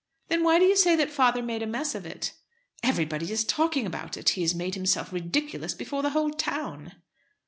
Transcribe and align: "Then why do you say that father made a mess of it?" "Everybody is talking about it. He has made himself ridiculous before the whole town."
"Then 0.29 0.43
why 0.43 0.57
do 0.57 0.65
you 0.65 0.75
say 0.75 0.95
that 0.95 1.11
father 1.11 1.43
made 1.43 1.61
a 1.61 1.67
mess 1.67 1.93
of 1.93 2.07
it?" 2.07 2.33
"Everybody 2.81 3.31
is 3.31 3.43
talking 3.45 3.85
about 3.85 4.17
it. 4.17 4.29
He 4.29 4.41
has 4.41 4.55
made 4.55 4.73
himself 4.73 5.13
ridiculous 5.13 5.75
before 5.75 6.01
the 6.01 6.09
whole 6.09 6.31
town." 6.31 6.93